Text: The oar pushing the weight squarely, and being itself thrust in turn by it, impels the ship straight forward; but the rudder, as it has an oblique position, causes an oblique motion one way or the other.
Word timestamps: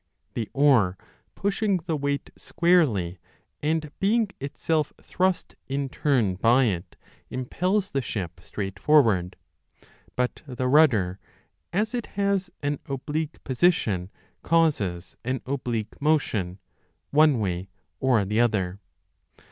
The 0.33 0.49
oar 0.53 0.97
pushing 1.35 1.77
the 1.77 1.95
weight 1.95 2.31
squarely, 2.35 3.19
and 3.61 3.91
being 3.99 4.31
itself 4.39 4.91
thrust 4.99 5.53
in 5.67 5.89
turn 5.89 6.33
by 6.37 6.63
it, 6.63 6.95
impels 7.29 7.91
the 7.91 8.01
ship 8.01 8.39
straight 8.41 8.79
forward; 8.79 9.35
but 10.15 10.41
the 10.47 10.67
rudder, 10.67 11.19
as 11.71 11.93
it 11.93 12.07
has 12.17 12.49
an 12.63 12.79
oblique 12.87 13.43
position, 13.43 14.09
causes 14.41 15.17
an 15.23 15.39
oblique 15.45 16.01
motion 16.01 16.57
one 17.11 17.37
way 17.37 17.69
or 17.99 18.25
the 18.25 18.39
other. 18.39 18.79